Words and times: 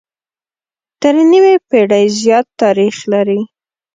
تر 1.01 1.15
نيمې 1.31 1.55
پېړۍ 1.69 2.05
زيات 2.19 2.47
تاريخ 2.61 2.95
لري 3.11 3.39